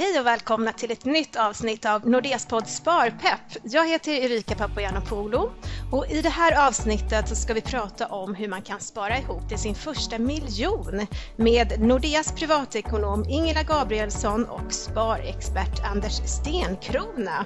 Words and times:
Hej 0.00 0.20
och 0.20 0.26
välkomna 0.26 0.72
till 0.72 0.90
ett 0.90 1.04
nytt 1.04 1.36
avsnitt 1.36 1.86
av 1.86 2.08
Nordeas 2.08 2.46
podd 2.46 2.66
Sparpepp. 2.66 3.40
Jag 3.62 3.88
heter 3.88 4.12
Erika 4.12 4.54
Papagiannopoulou 4.54 5.50
och 5.92 6.06
i 6.10 6.22
det 6.22 6.28
här 6.28 6.68
avsnittet 6.68 7.28
så 7.28 7.34
ska 7.34 7.54
vi 7.54 7.60
prata 7.60 8.06
om 8.06 8.34
hur 8.34 8.48
man 8.48 8.62
kan 8.62 8.80
spara 8.80 9.18
ihop 9.18 9.48
till 9.48 9.58
sin 9.58 9.74
första 9.74 10.18
miljon 10.18 11.06
med 11.36 11.80
Nordeas 11.80 12.32
privatekonom 12.32 13.24
Ingela 13.28 13.62
Gabrielsson 13.62 14.44
och 14.44 14.72
sparexpert 14.72 15.80
Anders 15.92 16.12
Stenkrona. 16.26 17.44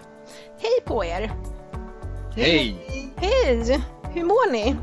Hej 0.60 0.80
på 0.86 1.04
er! 1.04 1.32
Hej! 2.36 2.76
Hej! 3.16 3.80
Hur 4.14 4.24
mår 4.24 4.52
ni? 4.52 4.76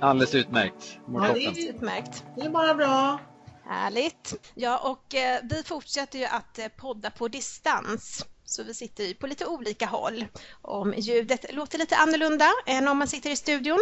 Alldeles 0.00 0.34
utmärkt. 0.34 0.98
Mår 1.06 1.22
Ja, 1.22 1.28
toppen. 1.28 1.42
det 1.54 1.60
är- 1.62 1.70
Utmärkt. 1.70 2.24
Det 2.36 2.42
är 2.42 2.50
bara 2.50 2.74
bra. 2.74 3.18
Härligt! 3.64 4.34
Ja, 4.54 4.78
och 4.78 5.14
eh, 5.14 5.40
vi 5.50 5.62
fortsätter 5.62 6.18
ju 6.18 6.24
att 6.24 6.58
eh, 6.58 6.68
podda 6.68 7.10
på 7.10 7.28
distans. 7.28 8.26
Så 8.44 8.62
vi 8.62 8.74
sitter 8.74 9.04
ju 9.04 9.14
på 9.14 9.26
lite 9.26 9.46
olika 9.46 9.86
håll. 9.86 10.26
Om 10.62 10.94
ljudet 10.96 11.54
låter 11.54 11.78
lite 11.78 11.96
annorlunda 11.96 12.52
än 12.66 12.88
om 12.88 12.98
man 12.98 13.08
sitter 13.08 13.30
i 13.30 13.36
studion. 13.36 13.78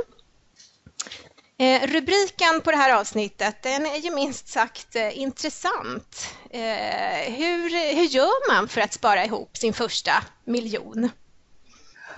Eh, 1.58 1.86
rubriken 1.86 2.60
på 2.64 2.70
det 2.70 2.76
här 2.76 3.00
avsnittet 3.00 3.62
den 3.62 3.86
är 3.86 3.96
ju 3.96 4.14
minst 4.14 4.48
sagt 4.48 4.96
eh, 4.96 5.18
intressant. 5.18 6.34
Eh, 6.50 7.32
hur, 7.34 7.94
hur 7.94 8.04
gör 8.04 8.54
man 8.54 8.68
för 8.68 8.80
att 8.80 8.92
spara 8.92 9.24
ihop 9.24 9.56
sin 9.56 9.72
första 9.72 10.12
miljon? 10.44 11.10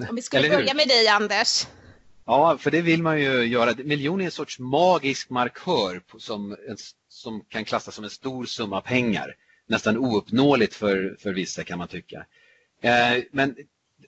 Om 0.09 0.17
vi 0.17 0.23
skulle 0.23 0.51
börja 0.51 0.75
med 0.75 0.89
dig 0.89 1.09
Anders. 1.09 1.67
Ja, 2.27 2.59
för 2.59 2.71
det 2.71 2.81
vill 2.81 3.03
man 3.03 3.21
ju 3.21 3.43
göra. 3.43 3.75
Miljon 3.85 4.21
är 4.21 4.25
en 4.25 4.31
sorts 4.31 4.59
magisk 4.59 5.31
markör 5.31 6.03
som, 6.19 6.53
en, 6.53 6.77
som 7.13 7.45
kan 7.49 7.65
klassas 7.65 7.95
som 7.95 8.05
en 8.05 8.11
stor 8.11 8.45
summa 8.45 8.81
pengar. 8.81 9.37
Nästan 9.67 9.97
ouppnåeligt 9.97 10.75
för, 10.75 11.17
för 11.21 11.33
vissa 11.33 11.65
kan 11.65 11.79
man 11.79 11.89
tycka. 11.89 12.27
Eh, 12.81 13.25
men 13.31 13.57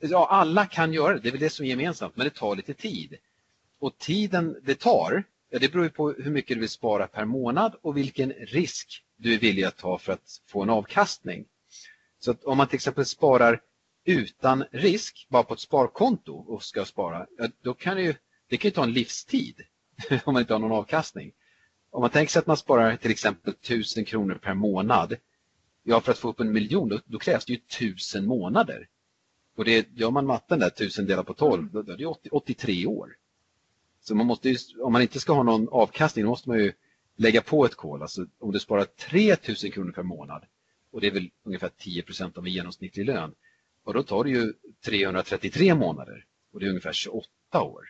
ja, 0.00 0.28
alla 0.30 0.66
kan 0.66 0.92
göra 0.92 1.14
det, 1.14 1.20
det 1.20 1.28
är 1.28 1.32
väl 1.32 1.40
det 1.40 1.50
som 1.50 1.64
är 1.64 1.68
gemensamt, 1.70 2.16
men 2.16 2.24
det 2.24 2.34
tar 2.34 2.56
lite 2.56 2.74
tid. 2.74 3.16
Och 3.78 3.98
tiden 3.98 4.60
det 4.62 4.74
tar, 4.74 5.24
ja, 5.50 5.58
det 5.58 5.72
beror 5.72 5.84
ju 5.84 5.90
på 5.90 6.12
hur 6.12 6.30
mycket 6.30 6.56
du 6.56 6.60
vill 6.60 6.68
spara 6.68 7.06
per 7.06 7.24
månad 7.24 7.74
och 7.82 7.96
vilken 7.96 8.32
risk 8.32 9.02
du 9.16 9.34
är 9.34 9.38
villig 9.38 9.64
att 9.64 9.76
ta 9.76 9.98
för 9.98 10.12
att 10.12 10.40
få 10.46 10.62
en 10.62 10.70
avkastning. 10.70 11.44
Så 12.18 12.30
att 12.30 12.44
om 12.44 12.56
man 12.56 12.68
till 12.68 12.76
exempel 12.76 13.06
sparar 13.06 13.60
utan 14.04 14.64
risk, 14.70 15.26
bara 15.30 15.42
på 15.42 15.54
ett 15.54 15.60
sparkonto 15.60 16.34
och 16.34 16.62
ska 16.62 16.84
spara, 16.84 17.26
ja, 17.38 17.48
då 17.62 17.74
kan 17.74 17.96
det 17.96 18.02
ju, 18.02 18.14
det 18.48 18.56
kan 18.56 18.68
ju 18.68 18.72
ta 18.72 18.82
en 18.82 18.92
livstid 18.92 19.60
om 20.24 20.32
man 20.32 20.40
inte 20.40 20.54
har 20.54 20.60
någon 20.60 20.72
avkastning. 20.72 21.32
Om 21.94 22.00
man 22.00 22.10
tänker 22.10 22.32
sig 22.32 22.40
att 22.40 22.46
man 22.46 22.56
sparar 22.56 22.96
till 22.96 23.10
exempel 23.10 23.54
1000 23.62 24.04
kronor 24.04 24.34
per 24.34 24.54
månad, 24.54 25.16
ja 25.82 26.00
för 26.00 26.12
att 26.12 26.18
få 26.18 26.28
upp 26.28 26.40
en 26.40 26.52
miljon 26.52 26.88
då, 26.88 27.00
då 27.04 27.18
krävs 27.18 27.44
det 27.44 27.52
ju 27.52 27.58
1000 27.58 28.26
månader. 28.26 28.88
Och 29.56 29.64
det, 29.64 29.88
gör 29.94 30.10
man 30.10 30.26
matten 30.26 30.58
där, 30.58 30.66
1000 30.66 31.06
delat 31.06 31.26
på 31.26 31.34
12, 31.34 31.70
då, 31.72 31.82
då 31.82 31.92
är 31.92 31.96
det 31.96 32.06
80, 32.06 32.28
83 32.32 32.86
år. 32.86 33.16
Så 34.00 34.14
man 34.14 34.26
måste 34.26 34.48
ju, 34.48 34.56
om 34.80 34.92
man 34.92 35.02
inte 35.02 35.20
ska 35.20 35.32
ha 35.32 35.42
någon 35.42 35.68
avkastning, 35.68 36.24
då 36.24 36.30
måste 36.30 36.48
man 36.48 36.58
ju 36.58 36.72
lägga 37.16 37.42
på 37.42 37.64
ett 37.64 37.74
kol. 37.74 38.02
Alltså 38.02 38.26
om 38.38 38.52
du 38.52 38.60
sparar 38.60 38.84
3000 38.84 39.70
kronor 39.70 39.92
per 39.92 40.02
månad, 40.02 40.44
och 40.90 41.00
det 41.00 41.06
är 41.06 41.12
väl 41.12 41.30
ungefär 41.42 41.70
10 41.78 42.02
procent 42.02 42.38
av 42.38 42.46
en 42.46 42.52
genomsnittlig 42.52 43.06
lön, 43.06 43.34
och 43.84 43.94
då 43.94 44.02
tar 44.02 44.24
det 44.24 44.30
ju 44.30 44.52
333 44.84 45.74
månader 45.74 46.24
och 46.52 46.60
det 46.60 46.66
är 46.66 46.70
ungefär 46.70 46.92
28 46.92 47.28
år. 47.62 47.84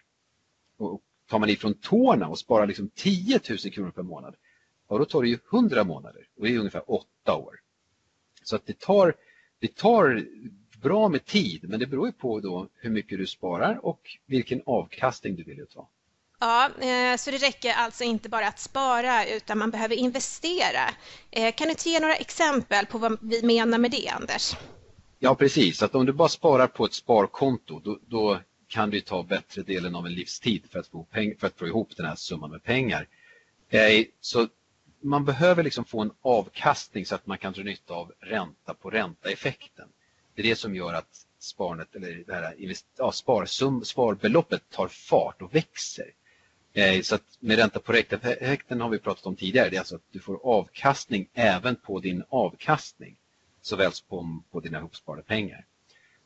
Och 0.76 1.02
tar 1.28 1.38
man 1.38 1.48
ifrån 1.50 1.74
tårna 1.74 2.28
och 2.28 2.38
sparar 2.38 2.66
liksom 2.66 2.90
10 2.94 3.40
000 3.48 3.58
kronor 3.58 3.90
per 3.90 4.02
månad, 4.02 4.34
ja, 4.88 4.98
då 4.98 5.04
tar 5.04 5.22
det 5.22 5.28
ju 5.28 5.38
100 5.52 5.84
månader 5.84 6.26
och 6.38 6.44
det 6.44 6.54
är 6.54 6.58
ungefär 6.58 6.90
8 6.90 7.34
år. 7.34 7.60
Så 8.42 8.56
att 8.56 8.66
det 8.66 8.78
tar, 8.80 9.14
det 9.60 9.76
tar 9.76 10.26
bra 10.82 11.08
med 11.08 11.24
tid, 11.24 11.68
men 11.68 11.80
det 11.80 11.86
beror 11.86 12.06
ju 12.06 12.12
på 12.12 12.40
då 12.40 12.68
hur 12.74 12.90
mycket 12.90 13.18
du 13.18 13.26
sparar 13.26 13.86
och 13.86 14.00
vilken 14.26 14.62
avkastning 14.66 15.36
du 15.36 15.44
vill 15.44 15.66
ta. 15.74 15.88
Ja, 16.40 16.70
eh, 16.80 17.16
så 17.16 17.30
det 17.30 17.36
räcker 17.38 17.72
alltså 17.72 18.04
inte 18.04 18.28
bara 18.28 18.48
att 18.48 18.58
spara 18.58 19.26
utan 19.26 19.58
man 19.58 19.70
behöver 19.70 19.96
investera. 19.96 20.90
Eh, 21.30 21.54
Kan 21.54 21.66
du 21.66 21.70
inte 21.70 21.88
ge 21.90 22.00
några 22.00 22.16
exempel 22.16 22.86
på 22.86 22.98
vad 22.98 23.18
vi 23.20 23.42
menar 23.42 23.78
med 23.78 23.90
det, 23.90 24.08
Anders? 24.08 24.56
Ja, 25.18 25.34
precis. 25.34 25.82
Att 25.82 25.94
om 25.94 26.06
du 26.06 26.12
bara 26.12 26.28
sparar 26.28 26.66
på 26.66 26.84
ett 26.84 26.94
sparkonto, 26.94 27.80
då, 27.80 27.98
då 28.06 28.40
kan 28.74 28.90
du 28.90 29.00
ta 29.00 29.22
bättre 29.22 29.62
delen 29.62 29.94
av 29.94 30.06
en 30.06 30.14
livstid 30.14 30.62
för 30.70 30.78
att 30.78 30.86
få, 30.86 31.04
peng, 31.04 31.36
för 31.38 31.46
att 31.46 31.58
få 31.58 31.66
ihop 31.66 31.96
den 31.96 32.06
här 32.06 32.16
summan 32.16 32.50
med 32.50 32.62
pengar. 32.62 33.08
Eh, 33.70 34.04
så 34.20 34.48
man 35.00 35.24
behöver 35.24 35.62
liksom 35.62 35.84
få 35.84 36.00
en 36.00 36.10
avkastning 36.22 37.06
så 37.06 37.14
att 37.14 37.26
man 37.26 37.38
kan 37.38 37.52
dra 37.52 37.62
nytta 37.62 37.94
av 37.94 38.12
ränta 38.20 38.74
på 38.74 38.90
ränta-effekten. 38.90 39.88
Det 40.34 40.42
är 40.42 40.46
det 40.46 40.56
som 40.56 40.74
gör 40.74 40.94
att 40.94 41.26
sparandet, 41.38 41.96
eller 41.96 42.24
det 42.26 42.34
här 42.34 42.54
ja, 42.98 43.12
sparsum, 43.12 43.84
sparbeloppet 43.84 44.70
tar 44.70 44.88
fart 44.88 45.42
och 45.42 45.54
växer. 45.54 46.10
Eh, 46.72 47.00
så 47.02 47.14
att 47.14 47.36
med 47.40 47.56
ränta 47.56 47.80
på 47.80 47.92
ränta-effekten 47.92 48.80
har 48.80 48.88
vi 48.88 48.98
pratat 48.98 49.26
om 49.26 49.36
tidigare. 49.36 49.70
Det 49.70 49.76
är 49.76 49.80
alltså 49.80 49.96
att 49.96 50.12
du 50.12 50.20
får 50.20 50.40
avkastning 50.44 51.28
även 51.34 51.76
på 51.76 52.00
din 52.00 52.24
avkastning 52.28 53.16
såväl 53.62 53.92
som 53.92 54.06
på, 54.08 54.42
på 54.50 54.60
dina 54.60 54.78
ihopsparade 54.78 55.22
pengar. 55.22 55.64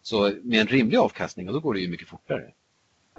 Så 0.02 0.32
med 0.42 0.60
en 0.60 0.66
rimlig 0.66 0.96
avkastning, 0.96 1.46
då 1.46 1.60
går 1.60 1.74
det 1.74 1.80
ju 1.80 1.88
mycket 1.88 2.08
fortare. 2.08 2.52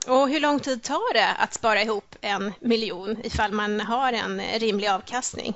Och 0.08 0.30
hur 0.30 0.40
lång 0.40 0.60
tid 0.60 0.84
tar 0.84 1.14
det 1.14 1.34
att 1.34 1.54
spara 1.54 1.82
ihop 1.82 2.16
en 2.22 2.52
miljon 2.60 3.18
ifall 3.24 3.52
man 3.52 3.80
har 3.80 4.14
en 4.14 4.42
rimlig 4.60 4.88
avkastning? 4.88 5.54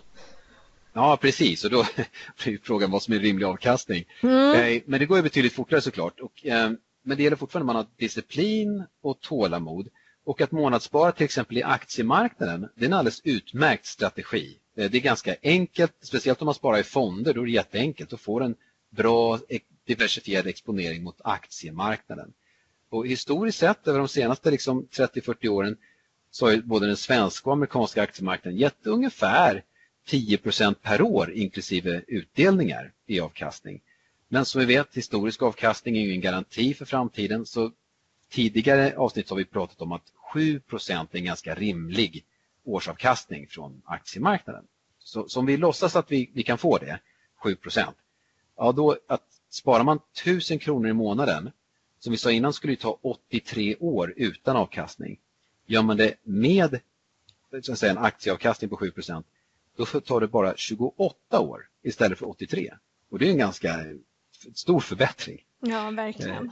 Ja, 0.94 1.18
precis. 1.22 1.64
Och 1.66 1.72
då 1.72 1.86
blir 2.44 2.54
ju 2.54 2.60
frågan 2.64 2.92
vad 2.92 3.04
som 3.04 3.14
är 3.14 3.20
rimlig 3.20 3.46
avkastning. 3.46 4.06
Mm. 4.22 4.76
Eh, 4.76 4.82
Men 4.86 5.00
det 5.00 5.06
går 5.06 5.18
ju 5.18 5.24
betydligt 5.24 5.54
fortare 5.54 5.82
såklart. 5.82 6.20
Och, 6.20 6.46
eh, 6.46 6.72
men 7.04 7.18
det 7.18 7.24
gäller 7.24 7.36
fortfarande 7.38 7.72
att 7.72 7.76
man 7.76 7.86
har 7.86 7.86
disciplin 7.98 8.84
och 9.02 9.20
tålamod. 9.22 9.88
Och 10.26 10.42
att 10.42 10.52
månadsspara 10.52 11.12
till 11.12 11.26
exempel 11.26 11.58
i 11.58 11.64
aktiemarknaden, 11.64 12.70
det 12.76 12.86
är 12.86 12.88
en 12.88 12.94
alldeles 12.94 13.22
utmärkt 13.24 13.86
strategi. 13.86 14.58
Eh, 14.78 14.90
Det 14.92 14.98
är 14.98 15.02
ganska 15.02 15.36
enkelt, 15.44 15.94
speciellt 16.02 16.42
om 16.42 16.46
man 16.46 16.56
sparar 16.56 16.78
i 16.80 16.84
fonder, 16.84 17.34
då 17.34 17.42
är 17.42 17.46
det 17.46 17.52
jätteenkelt 17.52 18.14
att 18.14 18.22
få 18.22 18.40
en 18.42 18.56
bra 18.90 19.40
diversifierad 19.86 20.48
exponering 20.48 21.04
mot 21.04 21.22
aktiemarknaden. 21.24 22.34
Och 22.90 23.08
historiskt 23.08 23.58
sett 23.58 23.88
över 23.88 24.00
de 24.00 24.08
senaste 24.08 24.52
liksom 24.52 24.88
30-40 24.92 25.48
åren 25.48 25.78
så 26.32 26.46
har 26.50 26.58
både 26.58 26.88
den 26.88 26.98
svenska 26.98 27.50
och 27.50 27.54
amerikanska 27.54 28.02
aktiemarknaden 28.02 28.60
gett 28.60 28.88
ungefär 28.88 29.64
10% 30.08 30.74
per 30.74 31.02
år 31.02 31.32
inklusive 31.32 32.04
utdelningar 32.08 32.92
i 33.06 33.20
avkastning. 33.20 33.82
Men 34.28 34.46
som 34.46 34.60
vi 34.60 34.66
vet, 34.66 34.98
historisk 34.98 35.42
avkastning 35.42 35.98
är 35.98 36.02
ju 36.02 36.12
en 36.12 36.22
garanti 36.22 36.74
för 36.74 36.86
framtiden 36.86 37.46
så 37.46 37.72
tidigare 38.30 38.98
avsnitt 38.98 39.30
har 39.30 39.38
vi 39.38 39.46
pratat 39.46 39.82
om 39.82 39.92
att 39.92 40.12
7% 40.34 41.08
är 41.12 41.18
en 41.18 41.26
ganska 41.26 41.56
rimlig 41.56 42.26
årsavkastning 42.64 43.48
från 43.48 43.82
aktiemarknaden. 43.86 44.64
Så, 45.00 45.30
så 45.30 45.40
om 45.40 45.46
vi 45.46 45.58
låtsas 45.58 45.96
att 45.96 46.12
vi, 46.12 46.32
vi 46.34 46.44
kan 46.44 46.58
få 46.58 46.78
det, 46.78 47.00
7 47.36 47.58
ja 48.58 48.72
då 48.72 48.98
att 49.08 49.28
sparar 49.54 49.84
man 49.84 50.00
1000 50.14 50.60
kronor 50.60 50.90
i 50.90 50.94
månaden, 50.94 51.52
som 52.00 52.12
vi 52.12 52.18
sa 52.18 52.32
innan 52.32 52.54
skulle 52.54 52.74
det 52.74 52.82
ta 52.82 53.00
83 53.02 53.76
år 53.76 54.14
utan 54.18 54.56
avkastning. 54.56 55.20
Gör 55.66 55.82
man 55.82 55.98
det 55.98 56.16
med 56.24 56.80
så 57.62 57.76
säga, 57.76 57.92
en 57.92 57.98
aktieavkastning 57.98 58.70
på 58.70 58.78
7% 58.78 59.24
då 59.76 59.86
tar 59.86 60.20
det 60.20 60.28
bara 60.28 60.54
28 60.58 61.40
år 61.40 61.68
istället 61.84 62.20
för 62.20 62.30
83. 62.30 62.74
Och 63.10 63.20
det 63.20 63.28
är 63.28 63.32
en 63.32 63.38
ganska 63.38 63.86
stor 64.54 64.80
förbättring. 64.80 65.46
Ja, 65.60 65.92
verkligen. 65.92 66.52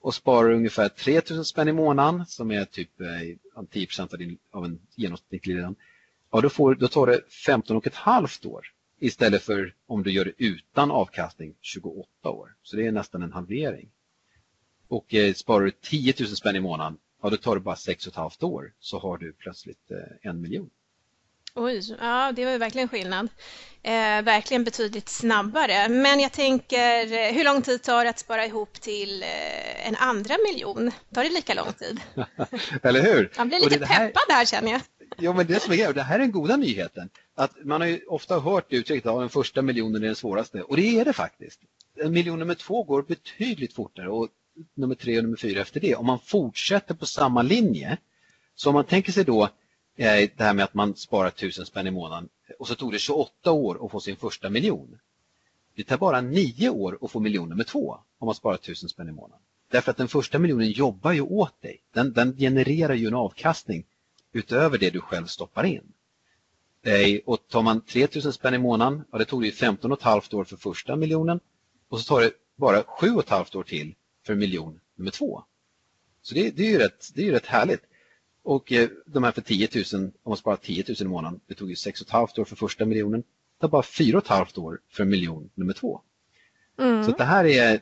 Och 0.00 0.14
sparar 0.14 0.50
ungefär 0.50 0.88
3000 0.88 1.44
spänn 1.44 1.68
i 1.68 1.72
månaden 1.72 2.26
som 2.26 2.50
är 2.50 2.64
typ 2.64 3.00
eh, 3.00 3.64
10 3.70 3.88
av, 3.98 4.18
din, 4.18 4.38
av 4.50 4.64
en 4.64 4.78
genomsnittlig 4.94 5.56
lön. 5.56 5.74
Ja, 6.30 6.40
då, 6.40 6.48
får, 6.48 6.74
då 6.74 6.88
tar 6.88 7.06
det 7.06 7.20
15 7.30 7.76
och 7.76 7.86
ett 7.86 7.94
halvt 7.94 8.46
år 8.46 8.71
istället 9.02 9.42
för 9.42 9.74
om 9.86 10.02
du 10.02 10.10
gör 10.12 10.24
det 10.24 10.32
utan 10.36 10.90
avkastning 10.90 11.54
28 11.60 12.30
år. 12.30 12.54
Så 12.62 12.76
det 12.76 12.86
är 12.86 12.92
nästan 12.92 13.22
en 13.22 13.32
halvering. 13.32 13.88
Och 14.88 15.14
eh, 15.14 15.34
sparar 15.34 15.64
du 15.64 15.70
10 15.70 16.14
000 16.20 16.28
spänn 16.28 16.56
i 16.56 16.60
månaden, 16.60 16.98
ja 17.22 17.30
då 17.30 17.36
tar 17.36 17.54
det 17.54 17.60
bara 17.60 17.76
6 17.76 18.06
och 18.06 18.12
ett 18.12 18.16
halvt 18.16 18.42
år 18.42 18.72
så 18.80 18.98
har 18.98 19.18
du 19.18 19.32
plötsligt 19.32 19.90
eh, 19.90 20.30
en 20.30 20.40
miljon. 20.40 20.70
Oj, 21.54 21.96
ja 22.00 22.32
det 22.36 22.44
var 22.44 22.52
ju 22.52 22.58
verkligen 22.58 22.88
skillnad. 22.88 23.28
Eh, 23.82 24.22
verkligen 24.22 24.64
betydligt 24.64 25.08
snabbare. 25.08 25.88
Men 25.88 26.20
jag 26.20 26.32
tänker, 26.32 27.12
eh, 27.12 27.34
hur 27.34 27.44
lång 27.44 27.62
tid 27.62 27.82
tar 27.82 28.04
det 28.04 28.10
att 28.10 28.18
spara 28.18 28.46
ihop 28.46 28.72
till 28.72 29.22
eh, 29.22 29.88
en 29.88 29.96
andra 29.96 30.34
miljon? 30.52 30.90
Tar 31.14 31.24
det 31.24 31.30
lika 31.30 31.54
lång 31.54 31.72
tid? 31.72 32.00
Eller 32.82 33.02
hur? 33.02 33.32
Man 33.38 33.48
blir 33.48 33.60
lite 33.60 33.86
här- 33.86 34.06
peppad 34.06 34.36
här 34.36 34.44
känner 34.44 34.72
jag. 34.72 34.80
Jo, 35.24 35.32
men 35.32 35.46
det 35.46 35.60
som 35.60 35.72
är 35.72 35.76
grejen, 35.76 35.94
det 35.94 36.02
här 36.02 36.14
är 36.14 36.18
den 36.18 36.32
goda 36.32 36.56
nyheten. 36.56 37.10
Att 37.34 37.64
man 37.64 37.80
har 37.80 37.88
ju 37.88 38.04
ofta 38.06 38.38
hört 38.38 38.72
uttrycket 38.72 39.06
att 39.06 39.20
den 39.20 39.28
första 39.28 39.62
miljonen 39.62 40.02
är 40.02 40.06
den 40.06 40.16
svåraste. 40.16 40.62
Och 40.62 40.76
det 40.76 41.00
är 41.00 41.04
det 41.04 41.12
faktiskt. 41.12 41.60
En 41.94 42.12
miljon 42.12 42.38
nummer 42.38 42.54
två 42.54 42.82
går 42.82 43.02
betydligt 43.02 43.72
fortare 43.72 44.08
och 44.08 44.28
nummer 44.74 44.94
tre 44.94 45.18
och 45.18 45.24
nummer 45.24 45.36
fyra 45.36 45.60
efter 45.60 45.80
det. 45.80 45.94
Om 45.94 46.06
man 46.06 46.18
fortsätter 46.18 46.94
på 46.94 47.06
samma 47.06 47.42
linje. 47.42 47.98
Så 48.54 48.68
om 48.68 48.74
man 48.74 48.84
tänker 48.84 49.12
sig 49.12 49.24
då 49.24 49.42
eh, 49.96 50.30
det 50.36 50.44
här 50.44 50.54
med 50.54 50.64
att 50.64 50.74
man 50.74 50.96
sparar 50.96 51.30
tusen 51.30 51.66
spänn 51.66 51.86
i 51.86 51.90
månaden 51.90 52.28
och 52.58 52.68
så 52.68 52.74
tog 52.74 52.92
det 52.92 52.98
28 52.98 53.52
år 53.52 53.86
att 53.86 53.92
få 53.92 54.00
sin 54.00 54.16
första 54.16 54.50
miljon. 54.50 54.98
Det 55.76 55.84
tar 55.84 55.98
bara 55.98 56.20
nio 56.20 56.68
år 56.68 56.98
att 57.02 57.10
få 57.10 57.20
miljon 57.20 57.48
nummer 57.48 57.64
två 57.64 57.98
om 58.18 58.26
man 58.26 58.34
sparar 58.34 58.56
tusen 58.56 58.88
spänn 58.88 59.08
i 59.08 59.12
månaden. 59.12 59.42
Därför 59.70 59.90
att 59.90 59.96
den 59.96 60.08
första 60.08 60.38
miljonen 60.38 60.70
jobbar 60.70 61.12
ju 61.12 61.20
åt 61.20 61.62
dig. 61.62 61.82
Den, 61.94 62.12
den 62.12 62.36
genererar 62.36 62.94
ju 62.94 63.06
en 63.06 63.14
avkastning 63.14 63.84
utöver 64.32 64.78
det 64.78 64.90
du 64.90 65.00
själv 65.00 65.26
stoppar 65.26 65.64
in. 65.64 65.92
Och 67.24 67.48
tar 67.48 67.62
man 67.62 67.80
3000 67.80 68.32
spänn 68.32 68.54
i 68.54 68.58
månaden, 68.58 69.04
ja 69.12 69.18
det 69.18 69.24
tog 69.24 69.42
det 69.42 69.52
15 69.52 69.92
och 69.92 69.98
ett 69.98 70.04
halvt 70.04 70.34
år 70.34 70.44
för 70.44 70.56
första 70.56 70.96
miljonen 70.96 71.40
och 71.88 72.00
så 72.00 72.14
tar 72.14 72.20
det 72.20 72.32
bara 72.56 72.82
sju 72.82 73.10
och 73.10 73.22
ett 73.22 73.28
halvt 73.28 73.54
år 73.54 73.62
till 73.62 73.94
för 74.26 74.34
miljon 74.34 74.80
nummer 74.96 75.10
två. 75.10 75.42
Så 76.22 76.34
det, 76.34 76.50
det 76.50 76.66
är 76.66 76.70
ju 76.70 76.78
rätt, 76.78 77.10
det 77.14 77.22
är 77.22 77.24
ju 77.24 77.32
rätt 77.32 77.46
härligt. 77.46 77.82
Och 78.42 78.72
eh, 78.72 78.88
de 79.06 79.24
här 79.24 79.32
för 79.32 79.40
10 79.40 79.68
000, 79.92 80.04
om 80.04 80.30
man 80.30 80.36
sparar 80.36 80.56
10 80.56 80.84
000 80.88 80.96
i 81.00 81.04
månaden, 81.04 81.40
det 81.46 81.54
tog 81.54 81.68
ju 81.68 81.74
6,5 81.74 82.40
år 82.40 82.44
för 82.44 82.56
första 82.56 82.84
miljonen. 82.84 83.20
Det 83.20 83.60
tar 83.60 83.68
bara 83.68 83.82
4,5 83.82 84.58
år 84.58 84.80
för 84.88 85.04
miljon 85.04 85.50
nummer 85.54 85.72
två. 85.72 86.00
Mm. 86.78 87.04
Så 87.04 87.10
det 87.10 87.24
här 87.24 87.44
är, 87.44 87.80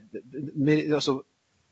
alltså, 0.94 1.22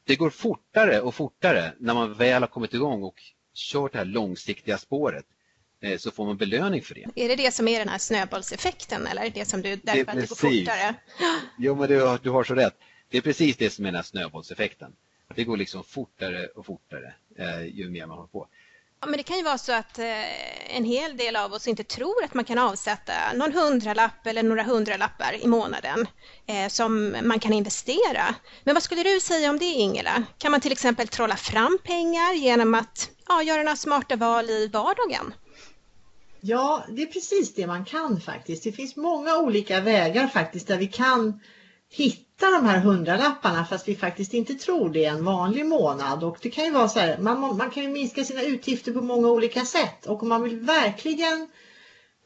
det 0.05 0.17
går 0.17 0.31
fortare 0.31 1.01
och 1.01 1.15
fortare 1.15 1.73
när 1.79 1.95
man 1.95 2.15
väl 2.15 2.43
har 2.43 2.49
kommit 2.49 2.75
igång 2.75 3.03
och 3.03 3.23
kört 3.59 3.93
det 3.93 3.99
här 3.99 4.05
långsiktiga 4.05 4.79
spåret 4.79 5.27
eh, 5.81 5.99
så 5.99 6.11
får 6.11 6.27
man 6.27 6.37
belöning 6.37 6.83
för 6.83 6.95
det. 6.95 7.25
Är 7.25 7.29
det 7.29 7.37
det 7.37 7.55
som 7.55 7.69
är 7.69 7.79
den 7.79 7.89
här 7.89 7.99
snöbollseffekten 7.99 9.07
eller 9.07 9.31
det 9.31 9.45
som 9.45 9.63
du, 9.63 9.77
därför 9.77 10.05
det 10.05 10.11
att 10.11 10.17
det 10.17 10.29
går 10.29 10.37
fortare? 10.37 10.95
Jo, 11.59 11.75
men 11.75 11.89
du, 11.89 12.19
du 12.23 12.31
har 12.31 12.45
så 12.45 12.55
rätt. 12.55 12.75
Det 13.11 13.19
är 13.19 13.23
precis 13.23 13.57
det 13.57 13.71
som 13.71 13.85
är 13.85 13.89
den 13.89 13.97
här 13.97 14.03
snöbollseffekten. 14.03 14.93
Det 15.35 15.45
går 15.45 15.57
liksom 15.57 15.85
fortare 15.85 16.47
och 16.47 16.67
fortare 16.67 17.15
eh, 17.37 17.67
ju 17.67 17.91
mer 17.91 18.07
man 18.07 18.17
håller 18.17 18.29
på. 18.29 18.49
Ja, 19.01 19.07
men 19.07 19.17
det 19.17 19.23
kan 19.23 19.37
ju 19.37 19.43
vara 19.43 19.59
så 19.59 19.73
att 19.73 19.99
eh, 19.99 20.77
en 20.77 20.85
hel 20.85 21.17
del 21.17 21.37
av 21.37 21.53
oss 21.53 21.69
inte 21.69 21.85
tror 21.85 22.25
att 22.25 22.35
man 22.35 22.45
kan 22.45 22.59
avsätta 22.59 23.13
någon 23.35 23.53
hundralapp 23.53 24.27
eller 24.27 24.43
några 24.43 24.63
hundralappar 24.63 25.37
i 25.43 25.47
månaden 25.47 26.07
eh, 26.47 26.69
som 26.69 27.17
man 27.23 27.41
kan 27.41 27.53
investera. 27.53 28.35
Men 28.65 28.75
vad 28.75 28.83
skulle 28.83 29.03
du 29.03 29.21
säga 29.21 29.51
om 29.51 29.59
det 29.59 29.65
Ingela? 29.65 30.23
Kan 30.39 30.51
man 30.51 30.61
till 30.61 30.73
exempel 30.73 31.09
trolla 31.09 31.37
fram 31.37 31.79
pengar 31.85 32.35
genom 32.35 32.75
att 32.75 33.11
ja, 33.29 33.43
göra 33.43 33.63
några 33.63 33.77
smarta 33.77 34.17
val 34.17 34.51
i 34.51 34.69
vardagen? 34.69 35.35
Ja, 36.41 36.85
det 36.89 37.03
är 37.03 37.07
precis 37.07 37.55
det 37.55 37.67
man 37.67 37.85
kan 37.85 38.21
faktiskt. 38.21 38.65
Det 38.65 38.73
finns 38.73 38.97
många 38.97 39.39
olika 39.39 39.81
vägar 39.81 40.27
faktiskt 40.27 40.67
där 40.67 40.79
vi 40.79 40.87
kan 40.87 41.41
hitta 41.91 42.51
de 42.51 42.67
här 42.67 42.81
hundralapparna 42.81 43.65
fast 43.65 43.89
vi 43.89 43.97
faktiskt 43.97 44.35
inte 44.35 44.55
tror 44.55 44.91
det 44.91 45.05
en 45.05 45.25
vanlig 45.25 45.67
månad. 45.67 46.25
Och 46.25 46.39
det 46.43 46.51
kan 46.51 46.65
ju 46.65 46.71
vara 46.71 46.89
så 46.89 46.99
här, 46.99 47.19
man, 47.19 47.57
man 47.57 47.71
kan 47.71 47.83
ju 47.83 47.89
minska 47.89 48.25
sina 48.25 48.43
utgifter 48.43 48.93
på 48.93 49.01
många 49.01 49.29
olika 49.29 49.65
sätt 49.65 50.07
och 50.07 50.23
om 50.23 50.29
man 50.29 50.43
vill 50.43 50.61
verkligen 50.61 51.49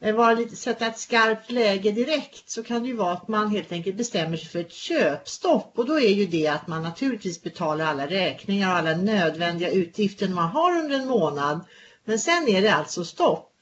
eh, 0.01 0.15
vara 0.15 0.33
lite, 0.33 0.55
sätta 0.55 0.87
ett 0.87 0.99
skarpt 0.99 1.51
läge 1.51 1.91
direkt 1.91 2.49
så 2.49 2.63
kan 2.63 2.81
det 2.81 2.87
ju 2.87 2.95
vara 2.95 3.13
att 3.13 3.27
man 3.27 3.49
helt 3.49 3.71
enkelt 3.71 3.97
bestämmer 3.97 4.37
sig 4.37 4.49
för 4.49 4.59
ett 4.59 4.73
köpstopp 4.73 5.73
och 5.75 5.85
då 5.85 5.99
är 5.99 6.13
ju 6.13 6.25
det 6.25 6.47
att 6.47 6.67
man 6.67 6.83
naturligtvis 6.83 7.43
betalar 7.43 7.85
alla 7.85 8.07
räkningar 8.07 8.71
och 8.71 8.77
alla 8.77 8.95
nödvändiga 8.95 9.71
utgifter 9.71 10.27
man 10.27 10.49
har 10.49 10.77
under 10.77 10.95
en 10.95 11.07
månad. 11.07 11.65
Men 12.05 12.19
sen 12.19 12.47
är 12.47 12.61
det 12.61 12.73
alltså 12.73 13.05
stopp. 13.05 13.52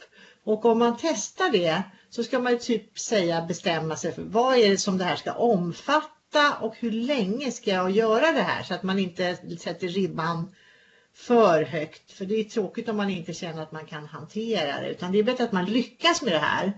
Och 0.43 0.65
om 0.65 0.79
man 0.79 0.97
testar 1.01 1.49
det 1.51 1.83
så 2.09 2.23
ska 2.23 2.39
man 2.39 2.59
typ 2.59 2.99
säga 2.99 3.41
bestämma 3.41 3.95
sig 3.95 4.11
för 4.11 4.21
vad 4.21 4.57
är 4.57 4.69
det 4.69 4.77
som 4.77 4.97
det 4.97 5.03
här 5.03 5.15
ska 5.15 5.33
omfatta 5.33 6.55
och 6.61 6.75
hur 6.77 6.91
länge 6.91 7.51
ska 7.51 7.71
jag 7.71 7.91
göra 7.91 8.31
det 8.31 8.41
här 8.41 8.63
så 8.63 8.73
att 8.73 8.83
man 8.83 8.99
inte 8.99 9.38
sätter 9.59 9.88
ribban 9.88 10.55
för 11.15 11.63
högt. 11.63 12.11
För 12.11 12.25
det 12.25 12.39
är 12.39 12.43
tråkigt 12.43 12.89
om 12.89 12.97
man 12.97 13.09
inte 13.09 13.33
känner 13.33 13.61
att 13.61 13.71
man 13.71 13.85
kan 13.85 14.05
hantera 14.05 14.81
det 14.81 14.89
utan 14.89 15.11
det 15.11 15.19
är 15.19 15.23
bättre 15.23 15.43
att 15.43 15.51
man 15.51 15.65
lyckas 15.65 16.21
med 16.21 16.33
det 16.33 16.39
här. 16.39 16.73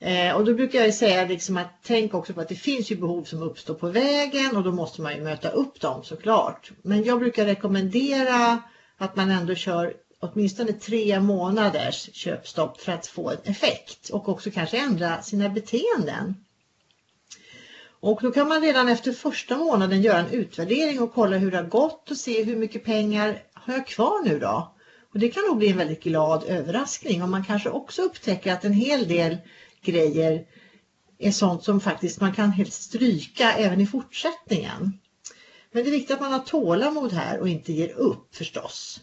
Eh, 0.00 0.36
och 0.36 0.44
då 0.44 0.54
brukar 0.54 0.80
jag 0.80 0.94
säga 0.94 1.24
liksom 1.24 1.56
att 1.56 1.78
tänk 1.82 2.14
också 2.14 2.32
på 2.32 2.40
att 2.40 2.48
det 2.48 2.54
finns 2.54 2.90
ju 2.90 2.96
behov 2.96 3.24
som 3.24 3.42
uppstår 3.42 3.74
på 3.74 3.88
vägen 3.88 4.56
och 4.56 4.62
då 4.62 4.72
måste 4.72 5.02
man 5.02 5.16
ju 5.16 5.22
möta 5.22 5.50
upp 5.50 5.80
dem 5.80 6.04
såklart. 6.04 6.70
Men 6.82 7.04
jag 7.04 7.18
brukar 7.18 7.46
rekommendera 7.46 8.62
att 8.98 9.16
man 9.16 9.30
ändå 9.30 9.54
kör 9.54 9.94
åtminstone 10.20 10.72
tre 10.72 11.20
månaders 11.20 12.10
köpstopp 12.12 12.80
för 12.80 12.92
att 12.92 13.06
få 13.06 13.30
en 13.30 13.38
effekt 13.44 14.08
och 14.08 14.28
också 14.28 14.50
kanske 14.50 14.78
ändra 14.78 15.22
sina 15.22 15.48
beteenden. 15.48 16.34
Och 18.00 18.18
då 18.22 18.30
kan 18.30 18.48
man 18.48 18.62
redan 18.62 18.88
efter 18.88 19.12
första 19.12 19.56
månaden 19.56 20.02
göra 20.02 20.18
en 20.18 20.30
utvärdering 20.30 21.02
och 21.02 21.14
kolla 21.14 21.36
hur 21.36 21.50
det 21.50 21.56
har 21.56 21.64
gått 21.64 22.10
och 22.10 22.16
se 22.16 22.42
hur 22.42 22.56
mycket 22.56 22.84
pengar 22.84 23.42
har 23.54 23.74
jag 23.74 23.86
kvar 23.86 24.24
nu 24.24 24.38
då? 24.38 24.74
Och 25.12 25.18
det 25.18 25.28
kan 25.28 25.42
nog 25.48 25.58
bli 25.58 25.68
en 25.68 25.76
väldigt 25.76 26.02
glad 26.02 26.44
överraskning 26.44 27.22
och 27.22 27.28
man 27.28 27.44
kanske 27.44 27.70
också 27.70 28.02
upptäcker 28.02 28.52
att 28.52 28.64
en 28.64 28.72
hel 28.72 29.08
del 29.08 29.36
grejer 29.82 30.44
är 31.18 31.30
sånt 31.30 31.64
som 31.64 31.80
faktiskt 31.80 32.20
man 32.20 32.34
kan 32.34 32.50
helt 32.50 32.72
stryka 32.72 33.52
även 33.52 33.80
i 33.80 33.86
fortsättningen. 33.86 34.98
Men 35.72 35.84
det 35.84 35.88
är 35.88 35.92
viktigt 35.92 36.14
att 36.14 36.20
man 36.20 36.32
har 36.32 36.40
tålamod 36.40 37.12
här 37.12 37.40
och 37.40 37.48
inte 37.48 37.72
ger 37.72 37.92
upp 37.92 38.36
förstås. 38.36 39.00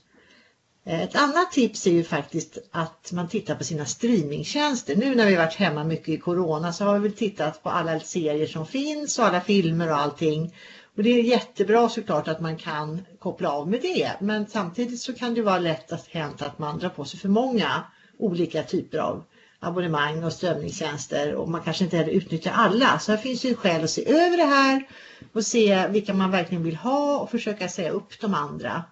Eh, 0.85 1.01
ett 1.01 1.15
annat 1.15 1.51
tips 1.51 1.87
är 1.87 1.91
ju 1.91 2.03
faktiskt 2.03 2.57
att 2.71 3.11
man 3.11 3.27
tittar 3.27 3.55
på 3.55 3.63
sina 3.63 3.85
streamingtjänster. 3.85 4.95
Nu 4.95 5.15
när 5.15 5.25
vi 5.25 5.35
varit 5.35 5.53
hemma 5.53 5.83
mycket 5.83 6.09
i 6.09 6.17
corona 6.17 6.73
så 6.73 6.85
har 6.85 6.93
vi 6.93 6.99
väl 6.99 7.17
tittat 7.17 7.63
på 7.63 7.69
alla 7.69 7.99
serier 7.99 8.47
som 8.47 8.65
finns 8.65 9.19
och 9.19 9.25
alla 9.25 9.41
filmer 9.41 9.89
och 9.89 9.97
allting. 9.97 10.55
Och 10.97 11.03
det 11.03 11.09
är 11.09 11.23
jättebra 11.23 11.89
såklart 11.89 12.27
att 12.27 12.41
man 12.41 12.57
kan 12.57 13.05
koppla 13.19 13.51
av 13.51 13.69
med 13.69 13.81
det. 13.81 14.11
Men 14.19 14.47
samtidigt 14.47 15.01
så 15.01 15.13
kan 15.13 15.33
det 15.33 15.41
vara 15.41 15.59
lätt 15.59 15.91
att 15.91 16.07
hänt 16.07 16.41
att 16.41 16.59
man 16.59 16.79
drar 16.79 16.89
på 16.89 17.05
sig 17.05 17.19
för 17.19 17.29
många 17.29 17.83
olika 18.19 18.63
typer 18.63 18.97
av 18.97 19.23
abonnemang 19.59 20.23
och 20.23 20.33
strömningstjänster 20.33 21.33
och 21.35 21.49
man 21.49 21.61
kanske 21.61 21.83
inte 21.83 21.97
heller 21.97 22.11
utnyttjar 22.11 22.51
alla. 22.55 22.99
Så 22.99 23.11
här 23.11 23.17
finns 23.19 23.45
ju 23.45 23.55
skäl 23.55 23.83
att 23.83 23.89
se 23.89 24.09
över 24.09 24.37
det 24.37 24.43
här 24.43 24.87
och 25.33 25.45
se 25.45 25.87
vilka 25.87 26.13
man 26.13 26.31
verkligen 26.31 26.63
vill 26.63 26.75
ha 26.75 27.19
och 27.19 27.31
försöka 27.31 27.69
säga 27.69 27.91
upp 27.91 28.19
de 28.21 28.33
andra. 28.33 28.83